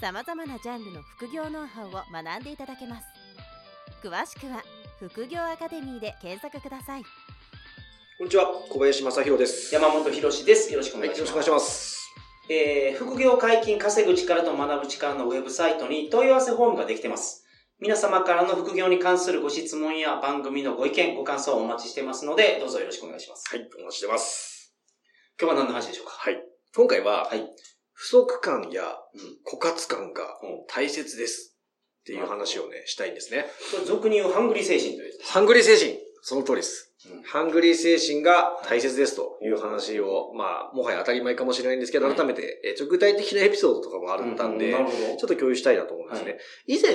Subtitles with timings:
[0.00, 3.06] さまざまなジャンルの副業ノウハウを学んでいただけます
[4.02, 4.62] 詳しくは
[5.00, 9.72] 副業アカデミーで検索くださいこんにちは、小林正宏です。
[9.72, 10.72] 山本博史です。
[10.72, 11.30] よろしくおはい、願いします。
[11.30, 12.10] よろしくお願いします。
[12.50, 17.44] えー、副業解禁稼ぐ力と学ぶ力のウェブサイトに問い合わせフォームができてます。
[17.78, 23.44] 皆様からの副業に関するご質問や番組のご意見、ご感想をお待ちしてますので、どうぞよろしくお願いします。
[23.54, 24.74] はい、お待ちしてます。
[25.40, 26.12] 今日は何の話でしょうか？
[26.18, 26.42] はい。
[26.74, 27.48] 今回は、はい。
[27.98, 29.58] 不足感やうん。
[29.58, 31.58] 枯渇感がうん大切です
[32.02, 33.46] っていう話をね、したいんですね。
[33.86, 35.12] 俗に言うハングリー精神という。
[35.24, 36.84] ハングリー精神、その通りです。
[36.84, 36.88] うん
[37.22, 44.72] ハングリー精神が大切ですという話を、まあ、もはや当たり前かもしれないんですけど、はい改めて、えーちょ具体的なエピソードとかもあったんで。
[44.72, 46.32] ちょっと共有したいなと思うんですね。
[46.32, 46.94] は以前、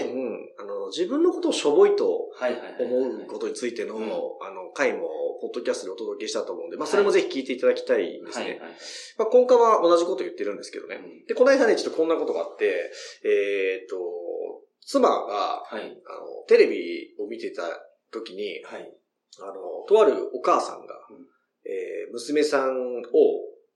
[0.60, 2.32] あの、自分のことをしょぼいと。
[2.80, 5.08] 思うことについての、うんあの、回も、
[5.42, 8.60] ポッドキャストでお届けしたと思うんで、まあ、それもぜひ聞いていただきたいんですね。
[9.18, 10.96] まあ、今回は同じこと言ってるんですけどね。
[10.96, 12.92] うんで、この間ね、ちょっとこんなことがあって、
[13.24, 13.96] えーっと、
[14.86, 15.82] 妻が、はい。
[15.82, 15.96] あの、
[16.48, 17.64] テレビを見てた
[18.12, 18.94] 時に、はい。
[19.42, 19.54] あの、
[19.88, 21.26] とあるお母さんが、うん
[21.66, 23.04] えー娘さんを、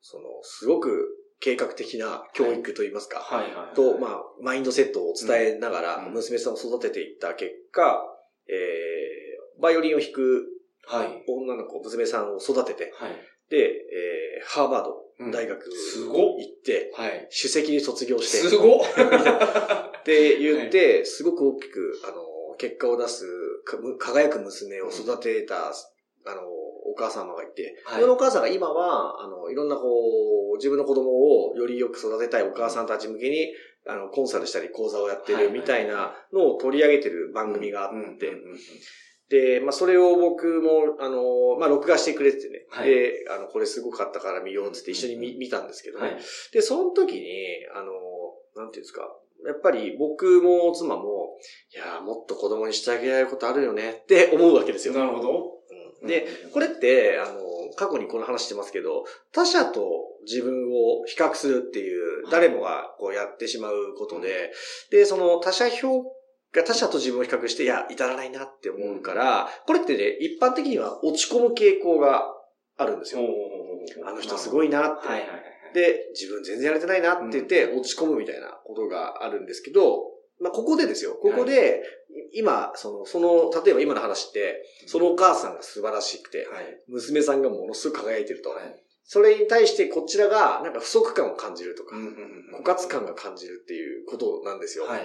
[0.02, 1.08] その、すごく
[1.40, 3.76] 計画的な教育といいますか、はいはい。
[3.76, 8.04] と、まあ、マインドセットを伝えながら、うん娘さんを育てていった結果、
[8.48, 10.46] えー、バイオリンを弾く
[10.88, 11.24] はい。
[11.28, 13.12] 女の子、娘さんを育てて、はい。
[13.50, 17.28] で、えー、ハーバーうんド大学すごっ行って、はい。
[17.36, 18.80] 首席に卒業して、すごっ
[20.00, 23.26] って言って、すごく大きく、あの、結果を出す、
[24.00, 26.42] 輝く娘を育てた、あの、
[26.90, 29.84] お母様がいて、はいそのお母さんが今は、あの、いろんなこ
[30.54, 33.54] う、自分の子供をよりよく育てたいお母さんたち向けに、
[33.88, 38.32] あの、コンサルしたり講座をやってるみたいなのを取り上げてる番組があって、
[39.30, 42.66] で、まあ、それを僕も、あの、まあ、録画してくれててね。
[42.70, 46.06] はいで、あの、これすごかったから見ようっつって一緒に見,、見たんですけどね。
[46.08, 46.18] はい。
[46.54, 47.26] で、その時に、
[47.76, 47.92] あの、
[48.56, 49.14] なんていうんですか。
[49.46, 51.38] やっぱり僕も妻も、
[51.74, 54.94] いやーもっと子供にしてあげられることあるよねって思うわけですよ。
[54.94, 55.30] なるほど。
[56.02, 57.40] うんで、これって、あの、
[57.76, 59.82] 過去にこの話してますけど、他者と
[60.26, 64.52] 自分を比較するっていう、はい誰もがこうやってしまうことで、
[64.92, 66.04] で、その他者評
[66.52, 72.26] 価、他者と自分を比較して、いや、至らないなって思うから、これってね、一般的には落ち込む傾向が
[72.78, 73.22] あるんですよ。
[74.06, 75.08] あの人すごいいなって。
[75.08, 75.57] はいはいはい。
[75.74, 80.04] で、自分全然やれてないなって言って落ち込むみたいなことがあるんですけど、
[80.42, 81.16] まあ、ここでですよ。
[81.16, 81.82] ここで、
[82.34, 86.84] 今、その、その、例えば今の話って、そのお母さんが素晴らしくて、はい。
[86.88, 88.50] 娘さんがものすごく輝いてると。
[88.50, 88.84] はい。
[89.04, 92.16] それに対してこちらが、なんか不足感を感じるとか、うん
[92.60, 94.86] 枯渇感が感じるっていうことなんですよ。
[94.86, 95.02] はい。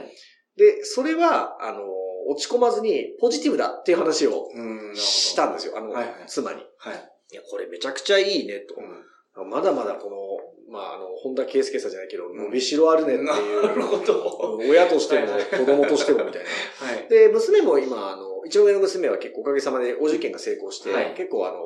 [0.56, 1.82] で、それは、あの、
[2.28, 5.78] 落ち込まずにポジティブだっていう話をうんしたんですよ。
[5.78, 6.58] あの、はいはい妻に。
[6.78, 7.12] はい。
[7.32, 8.74] いや、これめちゃくちゃいいねと。
[9.34, 13.62] まだまだこの、まあ、あの、本田圭佑さんじゃないけど、ん伸びしろあるねっていう。
[13.66, 14.58] なるほど。
[14.58, 15.26] 親としても
[15.58, 16.86] 子供としてもみたいな。
[16.86, 17.08] はい。
[17.08, 21.58] で、娘も今、あの、一応上の娘は結構おかげさまでお受験が成功して、はい結構あの、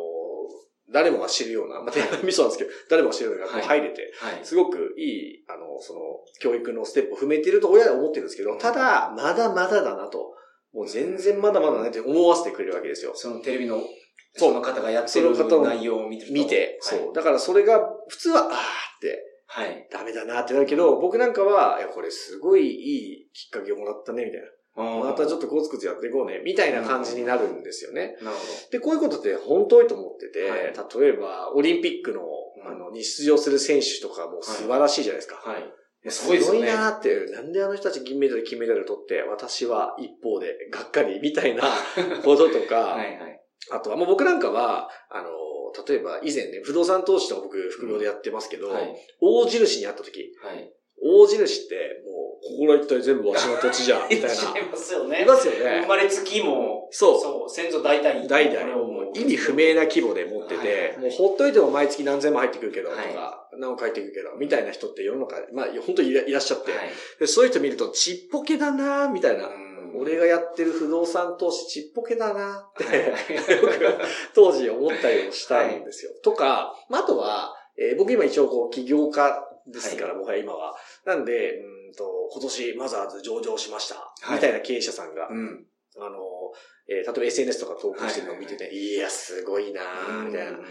[0.92, 4.40] 誰もが知るような、まあ、手紙そうなんですけど、誰もが知るような学校に入れて、はい。
[4.44, 6.00] すごくいい、あの、その、
[6.40, 10.34] 教育のステップを踏めていると親は思ってるんですけど、ただ、まだまだだなと。
[10.72, 13.12] もう全然まだまだねって思わせてくれるわけですよ。
[13.14, 13.82] そのテレビの、
[14.34, 17.14] その方がやってる内容を見てると見て、はいそう。
[17.14, 18.50] だからそれが、普通は、あーっ
[19.00, 19.88] て、はい。
[19.90, 24.46] ダメだなってなるけど、僕なんかは、いや、これすごいいいきっかけをもらったね、みたいな。
[24.76, 25.46] またちょっと。
[25.46, 28.16] とコツコツやっていこうね、みたいな感じになるんですよね。
[28.22, 35.40] なるほで、こういうことって本当にと思ってて、はい例えば、オリンピックの、うんあの、に出場する選手とかも素晴らしいじゃないですか。
[35.44, 35.50] ど。
[35.50, 35.62] はい。
[35.62, 35.64] い
[36.04, 41.62] やすすごいですよねごいなーって、なんであの人たち銀メダル、金メダル取って、私は一方でがっかりみたいな
[42.24, 43.40] こととか、 はいはい。
[43.70, 45.28] あとはもう僕なんかは、あの、
[45.86, 48.96] 例えば以前ね、不動産投資とか僕副業でやってますけど、はい。
[49.20, 50.72] 大地主に会った時、はい。
[51.02, 54.58] 大地主ってもう、ここら一体全部わしの土地じゃん、 みたいな。
[54.58, 55.22] 違いますよね。
[55.22, 55.86] いますよね生。
[55.86, 58.26] まれつきも、そうそう、先祖代々。
[58.26, 66.80] 代々、意味不明な規模で持ってはいて、もうほっといても毎月何千も入ってくるけど、とはいか、何も返ってくるけど、みたいな人って世の中で、まあ本当にいらいらっしゃって、はい。
[67.20, 69.48] でそういう人見るとちっぽけだなみたいな。
[69.48, 73.12] うん俺がやってる不動産投資ちっぽけだなって、
[74.34, 76.12] 当時思ったりもしたんですよ。
[76.22, 80.74] とか、まあ、あとは、えー僕今一応こう起業家ですから、もはや今は。
[81.04, 83.96] なんで、うんうんと、今年マザーズ上場しました。
[83.96, 85.66] はいみたいな経営者さんが、うん。
[85.98, 86.18] あの、
[86.88, 89.82] えー例えば SNS とか投稿してるのを見てて、いや、すごいな
[90.24, 90.52] みたいな。
[90.52, 90.64] うん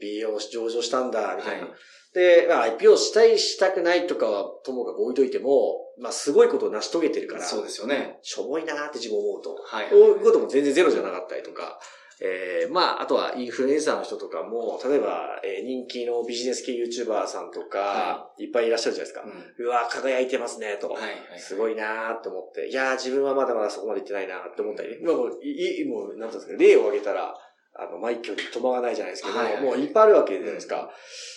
[0.00, 1.66] IPO 上場したんだ、みたいな。
[1.66, 1.74] はい
[2.14, 8.18] で、まあ、IPO したい、したくないとかは、ともかく置いといても、まあ、すごいことを成し遂げてるから、そうですよね。
[8.22, 9.54] しょぼいなーって自分思うと。
[9.64, 9.90] はい。
[9.90, 11.78] こういうことも全然ゼロじゃなかったりとか、
[12.22, 19.22] えー、まあ、あとはインフルエンサーの人とかも、例えば、えー人気のビジネス系 YouTuber さんとか、、はいっぱいいらっしゃるじゃないですか。
[19.58, 20.90] うんうわ、輝いてますね、と。
[20.90, 21.38] はいはい。
[21.38, 24.98] すごいなーって思って、いやー自分はまだまだそこまで行ってないなーって思ったりね。
[25.02, 27.34] まあもう、いい、もう、なんていうんですか、例を挙げたら、
[27.80, 29.62] あの、マイキョに止まらないじゃないですけど、はいはい。
[29.62, 30.90] もういっぱいあるわけじゃないですか。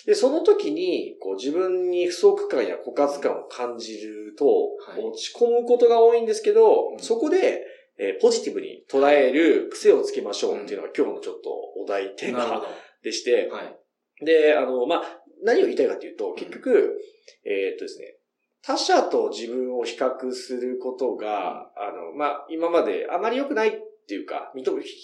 [0.04, 5.02] で、その時に、こう自分に不足感や枯渇感を感じると、はい。
[5.02, 6.98] 落ち込むことが多いんですけど、うん。
[6.98, 7.64] そこで、
[7.96, 11.50] えーポジティブに捉える癖をつけましょうっていうのが今日のちょっと
[11.82, 12.62] お題テーマ。
[13.02, 14.24] でして、はい。
[14.24, 15.02] で、あの、まあ、
[15.42, 16.98] 何を言いたいかというと、結局、
[17.44, 18.16] えーっとですね、
[18.62, 24.52] 他者と自分を比較することが、あの、まあ、今まであまり良くないっていうか、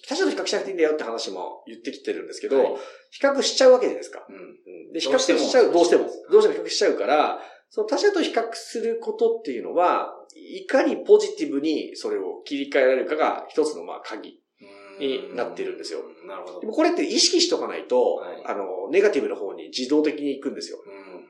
[0.07, 2.75] 他者と比較しなくていいんだよって話も言ってきてるんですけど、はい
[3.13, 4.25] 比較しちゃうわけじゃないですか。
[4.29, 4.37] うん。
[4.37, 6.09] うんで、比較しちゃう、どうしても。
[6.31, 14.41] どうしても比較しちゃうから、その他者と比較することっていうのは、いかにポジティブにそれを切り替えられるかが一つのまあ鍵。
[15.01, 16.29] になってるんですようん。
[16.29, 16.67] なるほどで。
[16.67, 20.79] もこれって意識しとかないと、はいあの、ネガティブの方に自動的に行くんですよ。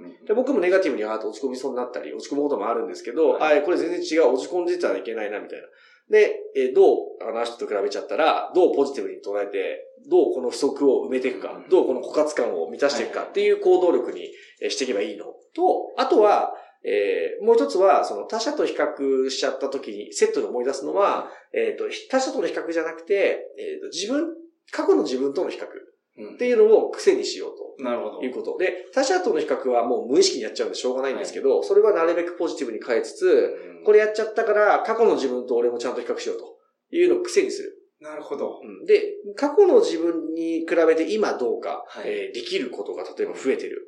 [0.00, 0.25] うん。
[0.25, 3.62] で僕もネガティブにあ落ち込みそうになったり、落ち込むこともあるんですけど、はい。
[3.62, 5.67] これ全然違う、落ち込んでたらいけないな、みたいな。
[6.11, 11.69] で、えーどう、あの人と比べちゃったら、どうポジティブに捉えて、どうこの不足を埋めていくか、うん。
[11.69, 13.29] どうこの枯渇感を満たしていくかはい。
[13.29, 14.29] っていう行動力に
[14.61, 15.26] えーしていけばいいの。
[15.55, 24.35] と、あとは、えーもう一つは、その他者と比較しちゃった時にセットで思い出すのは、えっ、と、他者との比較じゃなくて、えーと自分、
[24.73, 25.64] 過去の自分との比較。
[25.64, 25.90] うん
[26.34, 27.84] っていうのを癖にしようと。
[27.84, 28.22] なるほど。
[28.22, 28.58] いうこと。
[28.58, 36.56] で、他者との比較はもう無意識にやっちゃうんでしょうがないんですけど、それはなるべくポジティブに変えつつ、これやっちゃったから、過去の自分と俺もちゃんと比較しようと
[36.94, 37.76] いうのを癖にする。
[38.00, 38.61] なるほど。
[38.62, 39.02] うんで、
[39.37, 43.87] 過去の自分に比べて今どうか、はいえーできることが例えば増えてる。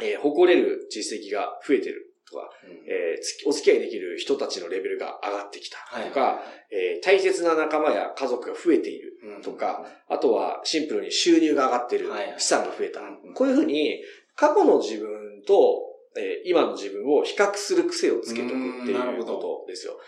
[0.00, 2.50] えー誇れる実績が増えてるとか、
[2.88, 6.40] えーつきお付き合いできる人たちのレベルが上がってきたとか、
[6.70, 9.12] えー大切な仲間や家族が増えている。
[9.36, 13.34] うんとか、あとはシンプルに収入が上がってるはい、資産が増えたうん。
[13.34, 14.02] こういうふうに、
[14.34, 15.80] 過去の自分と、
[16.16, 19.98] えー今の自分を比較する癖をつけとくっていうことですよ。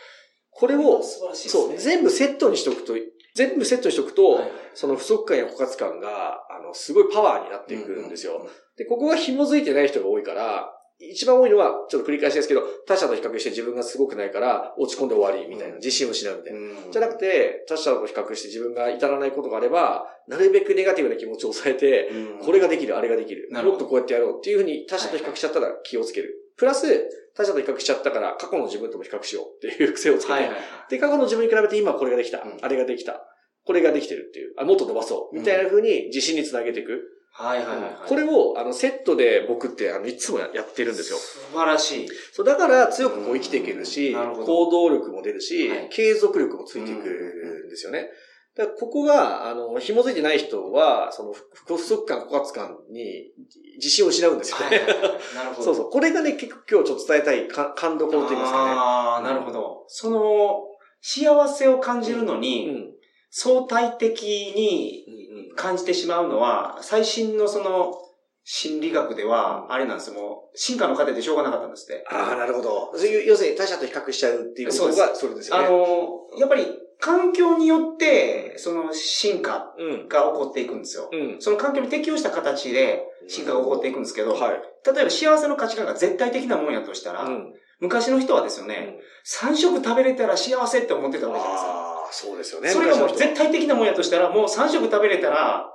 [0.50, 1.76] これを、素晴らしいですそう、ね。
[1.79, 2.94] 全部セットにしとくと、
[3.35, 8.32] 全部セットにしとくと、はいはいその不足感や枯渇感が、あの、すごいパワーになっていくんですよ。
[8.32, 16.58] うんうんうんで、ここが紐づいてない人が多いから、一番多いのは、ちょっと繰り返しですけど、他者と比較して自分がすごくないから、落ち込んで終わりみたいな、うん自信を失うみたいな。
[16.58, 23.49] うんじゃなくて、他者と比較して自分が至らないことがあれば、なるべくネガティブな気持ちを抑えて、うんこれができる、あれができる。
[23.50, 26.35] もっとこうやってやろうっていうふうに他者と比較しちゃったら気をつける。
[26.56, 26.87] プラス、
[27.35, 30.61] 他者と比較しちゃったから過去の自分とも比較しようっていう癖をつけて、はいはいはい。
[30.90, 33.20] で、過去の自分に比べて今これができた、うんあれができた、
[33.67, 37.13] これができてるっていう、あ、もっと伸ばそう、みたいな風に自信につなげていく。
[37.37, 37.93] はいはいはいはい。
[38.09, 41.19] これを、あの、セットで僕って、あの、いつもややってるんですよ。
[41.19, 42.09] 素晴らしい。
[42.33, 48.09] そう、だから強くこう生きていけるし、うん行動力も出るし、はい継続力もついてくるんですよね。
[48.57, 53.33] だここが、あの、紐づいてない人は、その、不不足感、枯渇感に
[53.79, 54.65] 自信を失うんですよね。
[54.67, 55.01] はいはいはい。
[55.35, 55.63] なるほど。
[55.65, 55.91] そうそう。
[55.91, 59.85] これがね、結構今日ちょっと伝えたいか感動と言いますかああ、なるほど。
[59.89, 60.69] その、
[61.01, 62.41] 幸せを感じるのね。
[62.49, 62.95] に、うん。
[63.37, 64.23] 相対的
[64.55, 65.24] にうんうん
[65.54, 67.94] 感じてしまうのは、最新のその、
[68.46, 72.04] 心理学では、あれなんですよ、もう、進化の過程でしょうがなかったんですって。
[72.11, 72.99] ああ、なるほほど。
[73.26, 75.68] 要するに他者と比較しちゃうっていうことが、それですよあね。
[75.68, 76.66] の、やっぱり、
[77.00, 80.08] 環境によって、その進化うん。
[80.08, 81.08] が起こっていくんですよ。
[81.11, 81.37] うん。
[81.40, 84.62] その環境に適応した形で進化が起こっていくんですけど、はい。
[84.87, 87.54] 例えば幸せの価値観が絶対的なもんやとしたら、うん。
[87.80, 91.94] 昔の人はですよね、3食食べれたら幸せって思ってたわけじゃないですか。
[92.14, 92.71] そうですよね。
[92.71, 95.66] それがもう絶対的なもんやとしたら、もう3食食べれたら、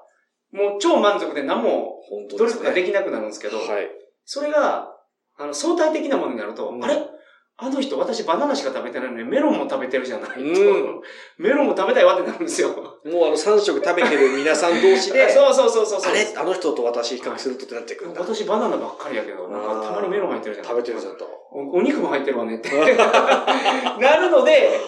[0.51, 2.00] もう超満足で何も
[2.31, 2.46] 努。
[2.46, 3.89] 力ができなくなるんですけど、はい。
[4.25, 4.88] それが、
[5.38, 6.96] あの、相対的なものになると、うんあれ？
[7.62, 11.01] あの人、私バナナしか食べてないのにメロンも食べてるじゃないと、うん
[11.38, 12.69] メロンも食べたいわってなるんですよ。
[12.69, 12.75] も
[13.25, 16.12] うあの3食食べてる皆さん同士で、 そうそうそうそうそう。
[16.12, 16.25] あれ？
[16.38, 18.22] あの人と私比較するとってなってくるんだ？
[18.22, 20.67] 私バナナばっかりやけど、なんかたまにメロン入ってるじゃん。
[20.67, 21.25] 食べてるじゃんと。
[21.51, 22.69] おお肉も入ってるわねって。
[24.00, 24.79] なるので、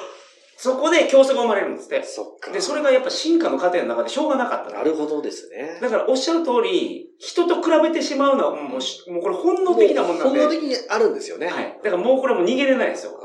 [0.62, 2.03] そこで競争が生まれるんですって。
[2.03, 2.51] そっか。
[2.51, 4.70] で、それがやっぱ進化の過程の中でしょうがなかった。
[4.70, 5.80] なるほどですね。
[5.82, 10.39] だからおっしゃる通り、人と比べてしまうのはもうし、もうこれ本能的なもんなんで。
[10.39, 11.48] 本能的にあるんですよね。
[11.48, 11.80] はい。
[11.84, 13.20] だからもうこれも逃げれないですよ。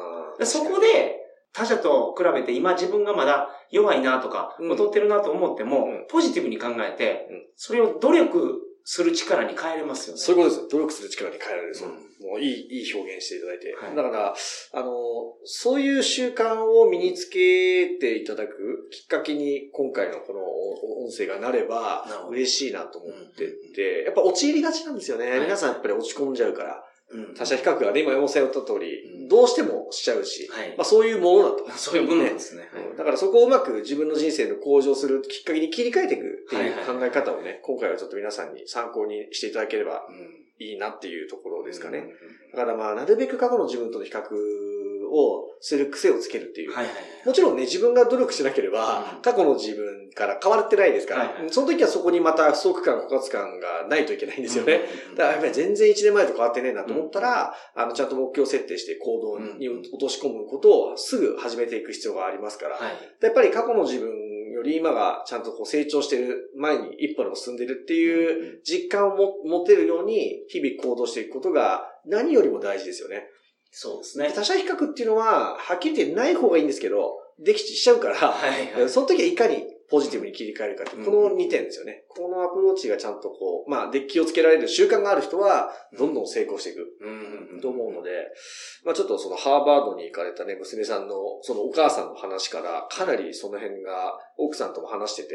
[0.45, 10.23] そこで、他者と比べて今自分がまだ弱いなとか、うん劣ってるなと思っても、うんポジティブに考えて、うんそれを努力する力に変えれますよね。
[10.23, 10.69] そういうことです。
[10.71, 11.75] 努力する力に変えられる。
[11.75, 13.75] そううんもういい、いい表現していただいて。
[13.75, 14.35] はいだから、
[14.73, 14.93] あの、
[15.45, 20.41] そういう習慣を身につけていただくきっかけに今回のこの
[21.05, 25.31] 音声がなれば嬉しいなと思ってて、やっぱ陥りがちなんですよね。
[25.31, 26.85] はい皆さんやっぱり落ち込んじゃうから。
[27.13, 27.35] うん。
[27.35, 29.29] 他者比較がね、今山本さん言った通り、うん。
[29.29, 30.75] どうしてもしちゃうし、はい。
[30.77, 31.71] まあそういうものだと。
[31.77, 32.69] そういうものなんですね。
[32.91, 32.97] うん。
[32.97, 41.99] だからそこをうまく自分の人生の向上するきっかけに切り替えていくっていう考え方をね、今回はちょっと皆さんに参考にしていただければうんいいなっていうところですかね。
[41.99, 42.57] うん。
[42.57, 44.23] だからまあ、なるべく過去の自分との比較
[45.17, 46.75] をする癖をつけるっていう。
[46.75, 47.05] はいはいはい。
[47.27, 54.81] もちろんね、自分が努力しなければうん、過去の自分から変わってないですから、はいはいその時はそこにまた不足感、枯渇感がないといけないんですよね。
[55.11, 55.15] うん。
[55.17, 62.93] だからやっぱり全然1年前と変わってねえなと思ったら、あの、ちゃんと目標設定して行動にうん落とし込むことをすぐ始めていく必要がありますから、はい。
[63.21, 64.09] やっぱり過去の自分
[64.57, 73.29] より今がちゃんとこう成長してる前に一歩でも進んでるっていう実感をも持てるように日々行動していくことが何よりも大事ですよね。
[73.71, 74.33] そうですね。
[74.35, 78.89] 他者比較っていうのは、はっきり言ってない方がいいんですけど、できしちゃうから、はいはい。
[78.89, 82.05] その時はいかにポジティブに切り替えるかってこうんの2点ですよね。
[82.09, 86.87] このアプローチがちゃんとこう、まあ、で気をつけられる習慣がある人は、どんどん成功していく。
[87.01, 88.11] うんと思うので、
[88.85, 95.35] まあちょっとそのハーバードに行かれたね、娘さんの、そのお母さんの話から、かなりその辺が奥さんとも話してて、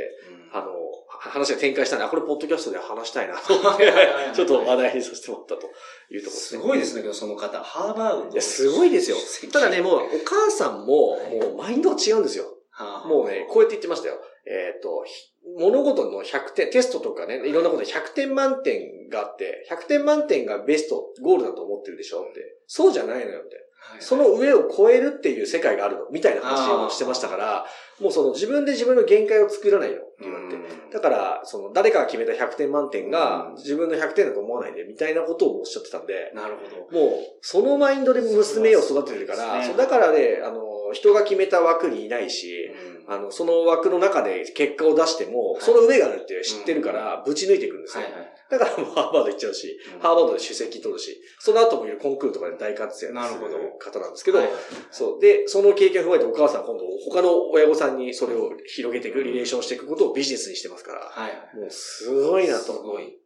[0.51, 0.71] うんあの、
[1.07, 3.53] は話が展開したんで、あ、これポッドキャストで話したいなと
[4.35, 5.73] ちょっと話題にさせてもらったというとこ
[6.09, 6.63] ろですすね。
[6.63, 7.59] ごいですね、けど、その方。
[7.59, 9.17] ハーバードのいや、すごいですよ。
[9.51, 12.45] ただね、もう、お母さんも、はいもう、マインドが違うんですよ。
[12.71, 14.15] はあもうね、こうやって言ってましたよ。
[14.45, 22.57] えっ、と、ひ物事の100点、テストとかね、いろんなことで100点満点があって、100点満点がベスト、ゴールだと思ってるでしょって。
[22.67, 23.55] そうじゃないのよって。
[23.55, 27.65] はいその上を超えるっていう世界があるの、みたいな話をしてましたから、
[27.99, 30.55] もうその自分で自分の限界を作らないのって言われて。
[30.93, 36.99] だから、その誰かが決めた100点満点がうん自分の100点だと思わないで、みたいなことをおっしゃってたんで、なるほど。
[36.99, 40.61] もう、そのマインドで娘を育ててるから、だからね、あの、
[40.93, 42.69] 人が決めた枠にいないし、
[43.07, 48.03] あの、その枠の中で結果を出しても、はいその上があるって知ってるから、ぶち抜いていくんですよ。
[48.03, 48.33] はいはい。
[48.49, 53.39] だからもうハーバード行っちゃうし、うんハーバードで首席取るし、その後もいるコンクールとかで大活躍する
[53.79, 54.49] 方なんですけど、はい
[54.91, 55.19] そう。
[55.21, 61.57] で、その経験を踏まえてお母さんは今度他の親御さんにそれを広げていく、リレーションしていくことをビジネスにしてますから、はいはい。
[61.57, 62.63] もうすごいなと。
[62.63, 63.17] すごい。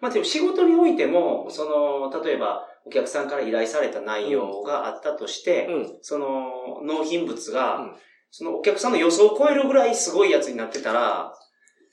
[0.00, 5.98] まあでも仕事においても、その、例えばお客さんから依頼された内容があったとして、うん。
[6.00, 7.92] その納品物が、うん
[8.30, 11.32] そのお客さんの予想を超えるぐらいすごいやつになってたら、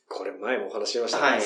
[0.10, 1.24] これ前もお話ししましたね。
[1.24, 1.42] はい。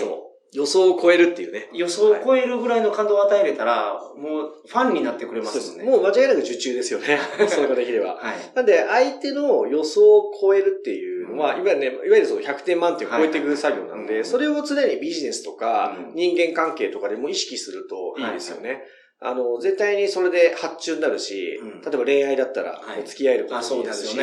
[0.51, 1.69] 予想を超えるっていうね。
[1.73, 5.83] 予想を超えるぐらいの感動を与えれたら、もうファンになってくれまそうですね。
[5.83, 7.19] もう間違いなく受注ですよね。
[7.47, 8.15] それができれば。
[8.15, 8.55] はい。
[8.55, 18.81] なんで、相手の予想を超えるっていうのは、うんいわゆるね、いわゆるその100点満点を超えていく作業なんで、はいそれを常にビジネスとか、うん人間関係とかでも意識するといいですよね。
[19.21, 21.81] あの、絶対にそれで発注になるし、うん。
[21.81, 22.97] 例えば恋愛だったら、はい。
[22.97, 24.17] こう付き合えることになるし、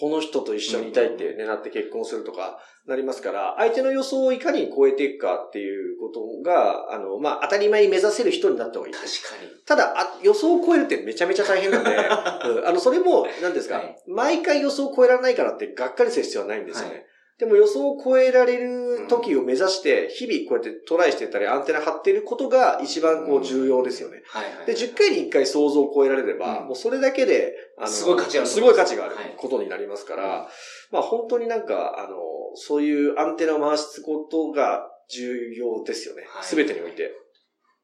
[0.00, 8.94] この人と一緒にいたいって狙って結婚するとか、なりますから、相手の予想をいかに超えていくかっていうことが、あの、まあ、当たり前に目指せる人になった方がいい。
[8.94, 9.10] 確か
[9.42, 9.50] に。
[9.66, 12.00] ただあ、予想を超えるってめちゃめちゃ大変なんで、 う
[12.62, 12.66] ん。
[12.66, 14.02] あの、それも、何ですか、はい。
[14.06, 16.94] 毎回予想を超えられないからってがっかりする必要はないんですよね。
[16.94, 17.00] は
[17.38, 24.22] でも予想を超えられる時を目指して、日々こうやってトライしてたり、アンテナ張ってることが一番こう重要ですよね。
[24.28, 24.66] はいはい。
[24.66, 30.30] で、10回に1回想像を超えられれば、うんもうそれだけで、あの、すごい価値あるすごい価値があるはいことになりますから、うん
[30.92, 32.16] まあ本当になんか、あの、
[32.54, 36.40] そういうアンテナを回すことが重要ですよねは。
[36.40, 37.10] いすべ、てにおいて。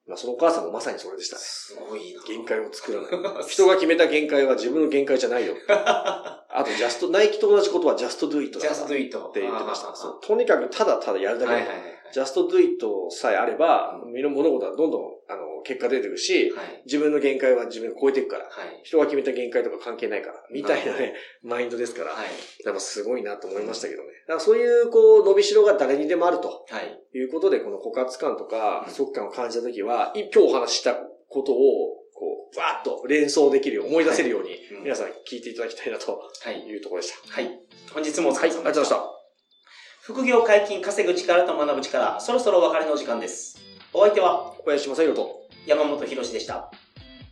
[0.07, 1.43] まあそのお母さんもまさにそれでしたね。
[1.43, 2.23] すごいな。
[2.23, 3.45] 限界を作らない。
[3.49, 5.55] 人が決めた限界は自分の限界じゃないよ。
[6.53, 9.95] あと、ジャスト、ナイキと同じことは just do it だから just do it って言ってました。
[9.95, 12.01] そうとにかくただただやるだけだとはいはいはい。
[12.13, 16.83] just do it さえあれば、う身の物事はどんどん、あの、結果出てくるし、はい。
[16.87, 18.45] 自分の限界は自分を超えていくから。
[18.45, 18.81] はい。
[18.83, 22.27] 人が決めた限界とか関係ないから、みたいなね、マインドですから、はい。
[22.65, 24.09] やっぱすごいなと思いましたけどね。
[24.27, 27.01] だからそういう、こう、伸びしろが誰にでもあるとはい。
[27.17, 30.95] いうことで、この枯渇感とか、うん不足感を感じたときは、い今日お話しした
[31.29, 32.00] ことを、
[32.55, 36.61] こう、わーっと連想できるよう、思い出せるように、うん皆さん聞いていただきたいなとはい。
[36.61, 37.33] いうところでした。
[37.33, 37.51] はい。
[37.93, 38.63] 本日もお疲はい、ありれ様でした。
[38.63, 39.21] がとうございました。
[40.03, 43.59] 副業解禁、稼ぐ力と学ぶ力、そろそろお別れのお時間です。
[43.93, 46.71] お相手は小林正宏と、山本博史でした。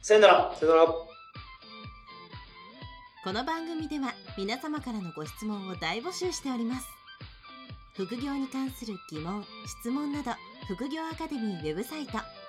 [0.02, 0.54] さよなら。
[0.58, 1.08] さよなら。
[3.24, 6.86] この番組では皆様からのご質問を大募集しております
[7.94, 9.44] 副業に関する疑問・
[9.82, 10.30] 質問など
[10.68, 12.12] 副業アカデミーウェブサイト